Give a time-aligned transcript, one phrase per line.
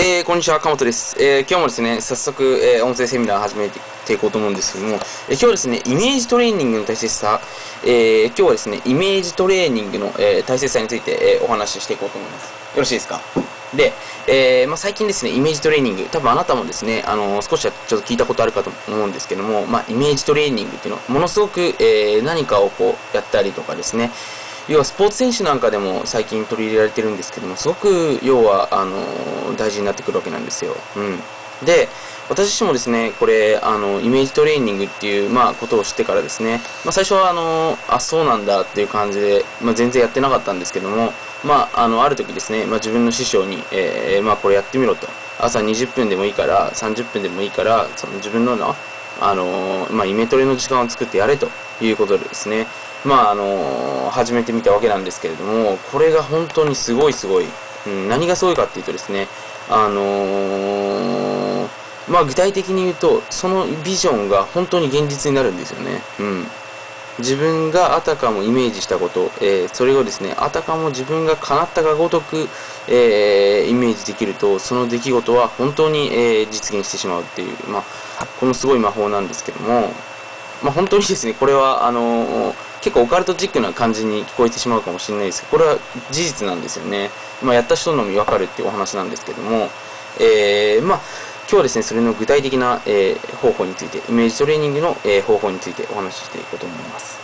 [0.00, 1.20] えー、こんにちは、かもとです。
[1.20, 5.00] えー、今日もですね、早速、えー、音声セミナー始めていこうと思うんですけども、えー、
[5.32, 7.40] 今日はですね、イメージトレーニングの大切さ、
[7.84, 12.44] えー、今日はですね、イメージトレーニングの、えー、大切さについて、えー、お話ししていこうと思います。
[12.44, 13.20] よろしいですか？
[13.74, 13.92] で、
[14.28, 24.12] えーまあ、最近ですね、イメージトレーニング、多分あなたもですね、あの少しはちょっと聞いたことあるかと思うんですけども、まあ、イメージトレーニングっていうのは、ものすごく、えー何かをこう、やったりとかですね、
[24.68, 30.76] 要はスポーツ選手なんかでも最近取り入れられてるんですけども、すごく要は、あの大事になってくるわけなんですよ。
[30.96, 31.18] うん。
[31.64, 31.88] で、
[32.28, 41.12] 私自身もですね、これ、あの、イメージトレーニングっていう、まあ、ことを知ってからですね、まあ、最初は、あの、あ、そうなんだっていう感じで、まあ、全然やってなかったんですけども、
[41.42, 45.08] まあ、あの、ある時ですね、まあ、自分の師匠に、えーまあ、これやってみろと。
[45.40, 48.74] 朝20分でもいいから、30分でもいいから、その自分のな、
[49.20, 51.48] あのまあ、イメトレの時間を作ってやれと
[51.80, 52.66] いうことでですね、
[53.04, 57.46] まあ、あのー始めてみたわけなんですけれども、これが本当にすごいすごい。
[57.86, 59.28] うん、何がすごいかっていうとですね、
[59.68, 61.68] あの
[62.08, 66.00] まあ、具体的に言うと、そのビジョンが本当に現実になるんですよね。
[66.18, 66.46] うん。
[67.18, 72.48] 自分があたかもイメージしたこと、えーそれをですね、あたかも自分が叶ったかごとく、
[72.88, 79.92] えーイメージできると、その出来事は本当に、えー実現してしまうっていう、まあ、このすごい魔法なんですけども、
[80.62, 85.78] まあ、本当にですね、これは、あの結構オカルトチックな感じに聞こえてしまうかもしれないですけど、これは
[86.10, 87.10] 事実なんですよね。
[87.42, 89.68] まあ、やった人のみ分かるっていうお話なんですけども、
[90.20, 91.00] えーまあ、
[91.48, 97.18] 今日はですね、それの具体的な、えー方法について、イメージトレーニングの、えー方法についてお話ししていこうと思います。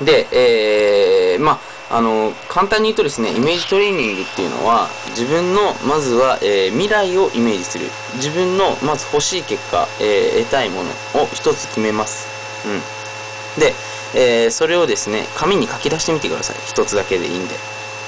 [0.00, 0.06] うん。
[0.06, 1.58] で、えまあ、
[1.90, 7.86] あの、簡単に言うとですね、イメージトレーニングっていうのは、自分の、まずは、えー未来をイメージする。
[8.14, 10.90] 自分の、まず欲しい結果、えー得たいもの
[11.22, 12.26] を一つ決めます。
[12.66, 13.60] うん。
[13.60, 13.74] で、
[14.14, 16.56] えーそれをですね、紙に書き出してみてください。
[16.66, 17.54] 一つだけでいいんで。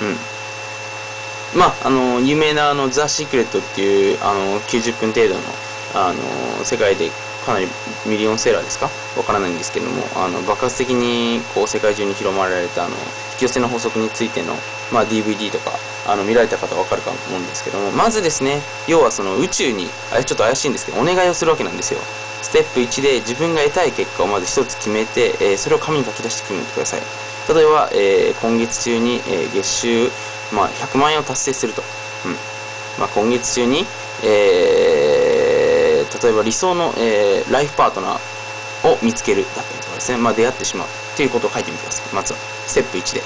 [0.00, 0.16] うん。
[1.60, 5.40] まあ、あの、有名なあの、ザ・シークレットっていう、あの、90分程度の、
[5.94, 7.10] あの、世界で
[7.44, 7.68] かなり
[8.06, 8.90] ミリオンセラーですか？
[9.16, 13.02] わからないんですけども、あの、爆発的に、こう、世界中に広まられた、あの、引
[13.38, 14.54] き寄せの法則についての、
[14.92, 15.72] まあ、DVD とか、
[16.06, 22.00] あの、見られた方はわかるかと思うんですけども、まずですね、要はその宇宙に、あちょっと怪しいんですけど、お願いをするわけなんですよ。
[22.42, 27.00] ステップ1で自分が得たい結果をまず一つ決めて、えーそれを紙に書き出して決めてください。
[27.54, 30.10] 例えば、えー今月中に、えー月収、
[30.54, 31.82] まあ、100万円を達成すると。
[32.26, 32.32] うん。
[32.98, 33.84] まあ、今月中に、
[34.22, 34.97] えー
[36.22, 42.14] 例えば理想の、えーライフパートナーを見つけるだったりとかですね、まあ、出会ってしまうということを書いてみてください。
[42.14, 43.22] まずは、ステップ1で。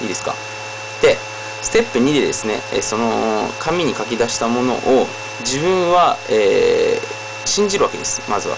[0.00, 0.02] うん。
[0.02, 0.34] いいですか？
[1.02, 1.16] で、
[1.62, 5.06] ステップ2でですね、えーその紙に書き出したものを
[5.40, 7.16] 自分は、えー
[7.46, 8.56] 信じるわけです、まずは。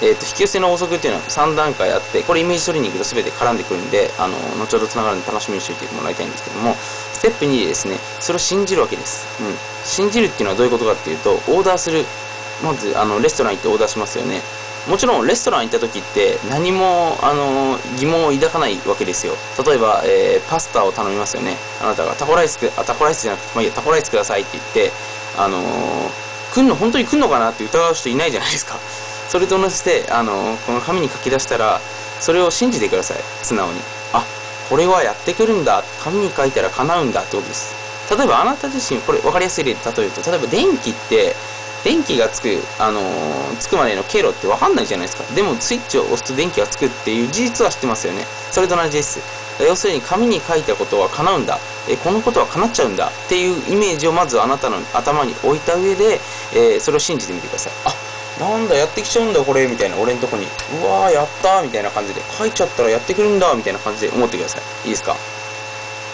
[0.00, 9.52] えー、と引き寄せの法則っていうのは3段階あってこれイメージトレーニングと全て絡んでくるんであの後ほどつながるんで楽しみにしておいてもらいたいんですけどもステップ2でですねそれを信じるわけです、うん、
[9.88, 12.04] 信じるっていうのはどういうことかっていうとオーダーする。
[12.62, 14.40] まずあのレストラン行ってオーダーしますよね。
[14.88, 19.34] もちろんレストラン行った時って何もあの疑問を抱かないわけですよ。
[19.64, 21.56] 例えば、えーパスタを頼みますよね。
[21.82, 24.92] あなたがタコライスあタコライスじゃなくて、まあ、いいやタコライスくださいって言って
[25.36, 25.62] あのー
[26.54, 28.76] 来んの本当に来んのかなって疑う人いないじゃないですか。
[29.28, 31.80] それと同じで、あのこの紙に書き出したら
[32.20, 33.18] それを信じてください。
[33.42, 33.80] 素直に。
[34.14, 34.24] あ
[34.70, 35.84] これはやってくるんだ。
[36.02, 37.87] 紙に書いたら叶うんだってことです。
[38.16, 41.34] 例えばあなた自身これ分かりやすい例で例えると例えば電気って
[41.84, 45.34] 電気がつく、あのーつくまでの経路って分かんないじゃないですか。
[45.34, 48.24] でもスイッチを押すと電気がつくっていう事実は知ってますよね。
[48.50, 49.20] それと同じです。
[49.64, 51.58] 要するに紙に書いたことは叶うんだ。
[51.88, 53.08] えこのことは叶っちゃうんだ。
[53.08, 56.20] っていうイメージをまずあなたの頭に置いた上で、
[56.52, 57.72] えーそれを信じてみてください。
[57.86, 57.94] あ
[58.40, 59.66] なんだやってきちゃうんだこれ。
[59.68, 60.46] みたいな俺のとこに。
[60.82, 62.20] うわーやったーみたいな感じで。
[62.36, 64.62] 書いちゃったらやってくるんだみたいな感じで思ってください。
[64.84, 65.16] いいですか？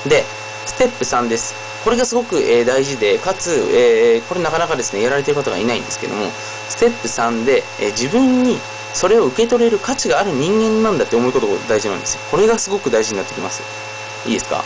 [0.08, 0.22] で
[0.66, 1.63] ステップ3です。
[1.84, 6.30] これがすごく、えー大事でかつ、えーこれなかなかですねやられてる方がいないんですけども
[6.68, 8.58] ステップ3で、えー自分に
[8.94, 13.62] それを受け取れる価値がある人間なんだって思うことが大事なんですよこれがすごく大事になってきます
[14.26, 14.64] いいですか？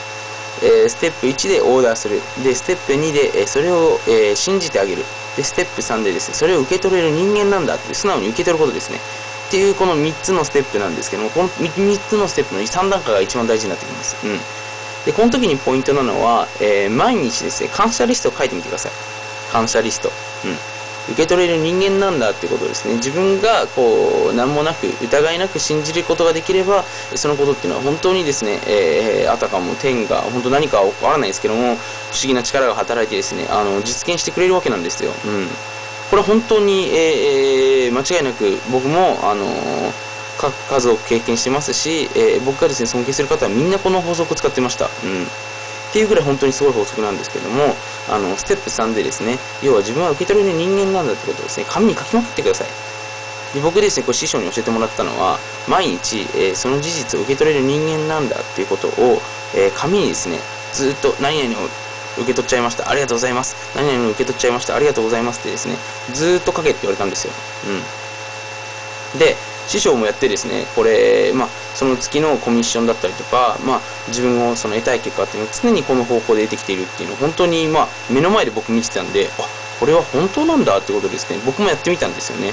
[0.62, 2.20] えーステップ1でオーダーする。
[2.42, 5.04] で、ステップ2で、えーそれを、えー信じてあげる。
[5.36, 8.98] で、ステップ3でですね、それを受け取れる人間なんだって素直に受け取ることですね。
[9.48, 14.16] っていうこの3つのステップなんですけども、この3つのステップの3段階が一番大事になってきます。
[14.24, 14.40] うん。
[15.06, 18.92] で、この時にポイントなのは、えー毎日ですね、感謝リストを書いてみてください。
[19.52, 20.08] 感謝リスト。
[20.44, 20.58] うん。
[21.14, 22.96] 受け取れる人間なんだってことですね。
[22.96, 26.84] 自分がこう、何もなく、疑いなく信じることができれば、
[27.14, 31.78] そのことっていうのは本当にですね、えーあたかも天が、本当何かわからないですけども、不思
[32.26, 35.10] 議な力が働いてですね、あの、実現してくれるわけなんですよ。
[35.24, 35.48] うん。
[36.10, 40.07] これ本当に、えー間違いなく僕も、あのー
[40.38, 44.86] 数多く経験してますし、えー僕がですね、尊敬する方はみんなこの法則を使ってました。
[44.86, 45.24] うん。
[45.88, 47.74] っていうぐらい本当にすごい法則なんですけども、
[48.08, 52.68] あの、ステップ3でですね、要は自分は受け取れる人間なんだってことをですね、紙に書きまくってください。
[53.54, 59.22] で僕ですね、これ師匠に教えてもらったのは、毎日、えー、その事実を受け取れる人間なんだっていうことを、
[59.56, 60.38] えー、紙にですね、
[60.74, 61.64] ずっと何々を
[62.18, 62.90] 受け取っちゃいました。
[62.90, 63.56] ありがとうございます。
[63.74, 64.76] 何々を受け取っちゃいました。
[64.76, 65.76] ありがとうございますってですね、
[66.12, 67.32] ずっと書けって言われたんですよ。
[69.14, 69.18] うん。
[69.18, 69.36] で、
[69.68, 79.42] 師匠もやってですね、これ、まあ、その月のコミッションだったりとか、まあ、自分をその得たい結果っていうのを常にこの方法で得てきているっていうのを本当に、まあ、目の前で僕見てたんで、あ、
[79.78, 81.38] これは本当なんだってことですね。
[81.46, 82.52] 僕もやってみたんですよね。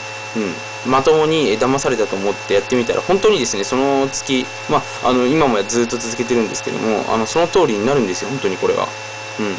[0.85, 0.91] うん。
[0.91, 8.87] まともに騙されたと思ってやってみたら、本当にですね、その月、まあ、あの、今もずっと続けてるんですけども、あの、その通りになるんですよ、本当にこれは。
[9.39, 9.53] うん。
[9.53, 9.57] っ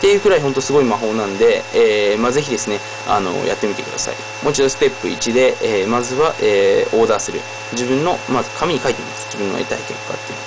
[0.00, 4.14] ていうくらい本当すごい魔法なんで、えー、まあ、ぜひですね、あの、やってみてください。
[4.42, 7.40] もう一度ステップ1で、えー、まずは、えー、オーダーする。
[7.72, 9.26] 自分の、まず紙に書いてみます。
[9.26, 10.44] 自分の得たい結果っていうの。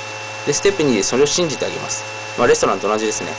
[0.48, 2.04] で、ステップ2でそれを信じてあげます。
[2.38, 3.32] まあ、レストランと同じですね。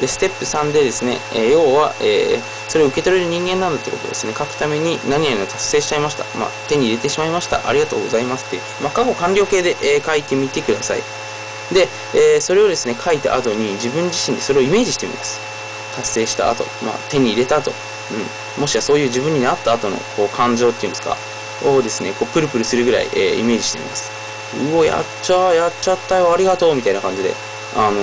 [0.00, 6.24] で、ステップ3でですね、えー、要は、えー、それを受け取れる人間なんだってことですね、書くために何々を達成しちゃいました。
[6.38, 7.66] まあ、手に入れてしまいました。
[7.68, 11.02] ありがとうございますっていう、まあ、過去完了形で、えー、書いてみてください。
[11.72, 15.38] で、えそれをですね、書いた後に自分自身でそれをイメージしてみます。
[15.96, 17.72] 達成した後、まあ、手に入れた後、
[18.56, 21.16] うん、もしはそういう自分になった後のこう感情っていうんですか、
[21.64, 24.10] をですね、こうプルプルするぐらい、えイメージしてみます。
[24.72, 27.34] うお、やっちゃ、やっちゃったよ、ありがとう、みたいな感じで、
[27.76, 28.00] あの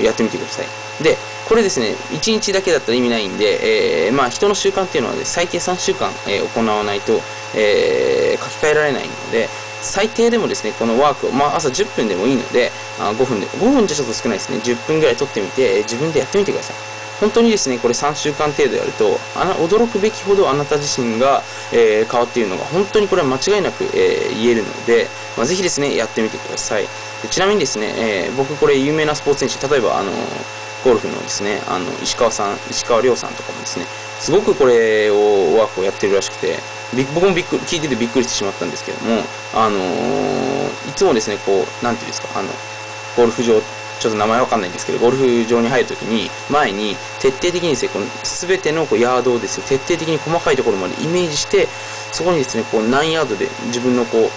[0.00, 1.02] ー、やってみてください。
[1.02, 1.16] で、
[1.48, 7.20] これですね、1日だけだったら意味ないんで、えー、まあ人の習慣っていうのは、ね、最低3週間、え、行わないと、
[7.54, 9.48] え、書き換えられないので、
[9.80, 16.76] 最低でもですね、このワークを、まあ朝10分でもいいので、あ5分で、5分じゃちょっと少ないですね、10分ぐらい取ってみて、自分でやってみてください。
[17.20, 25.06] 本当にですね、これ3週間程度やると、あの驚くべきほどあなた自身が、えー、変わっているのが、本当にこれは間違いなく、えー、言えるので、
[25.36, 26.88] まあ、ぜひですね、やってみてください。
[27.28, 30.10] ちなみにですね、えー、僕これ有名なスポーツ選手、例えばあの
[30.84, 33.84] ゴルフのですね、あの石川さん、石川亮さんとかもですね、
[34.18, 36.56] すごくこれをワークをやってるらしくて、
[37.14, 39.22] 僕もびっく、聞いててびっくりしてしまったんですけども、
[39.54, 39.78] あの
[40.88, 42.48] いつもですね、こう、なんていうんですか、あの、
[43.16, 43.60] ゴルフ場
[44.00, 51.68] ちょっと名前わかんないんですけど、ゴルフ場に入るときに、前に徹底的にですね、この全てのこうヤードをですね、徹底的に細かいところまでイメージして、
[52.12, 54.30] そこにですね、こう何ヤードで自分のこう、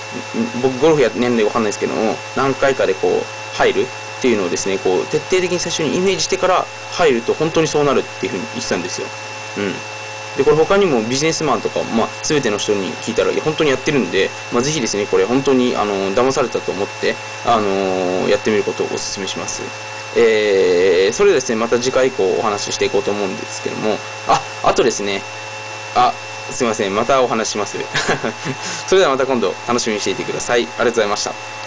[0.61, 9.07] 僕ゴルフや年齢わかんないですけども、何回かでこう入るっていうのをですね、こう徹底的に最初にイメージしてから入ると本当にそうなるっていうふうに言ってたんですよ。
[9.57, 9.92] うん。
[10.37, 17.15] で、これ他にもビジネスマンとか、まあ、全ての人に聞いたら、本当にやってるんで、まあ、ぜひですね、これ本当に、あの、騙されたと思って、
[17.45, 19.61] あのやってみることをお勧めします。
[20.15, 23.97] えー、それではですね、また次回以降お話ししていこうと思うんですけども、
[24.27, 25.21] あ、あとですね、
[25.95, 26.13] あ、
[26.51, 27.77] すいません、またお話します。
[28.87, 30.61] それではまた今度楽しみにしていてください。
[30.61, 31.62] ありがとうございました。